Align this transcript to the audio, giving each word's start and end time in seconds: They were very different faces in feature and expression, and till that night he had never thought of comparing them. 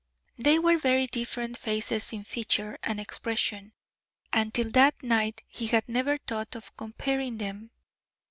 They 0.39 0.57
were 0.57 0.79
very 0.79 1.05
different 1.05 1.59
faces 1.59 2.11
in 2.11 2.23
feature 2.23 2.75
and 2.81 2.99
expression, 2.99 3.71
and 4.33 4.51
till 4.51 4.71
that 4.71 5.03
night 5.03 5.43
he 5.47 5.67
had 5.67 5.87
never 5.87 6.17
thought 6.17 6.55
of 6.55 6.75
comparing 6.75 7.37
them. 7.37 7.69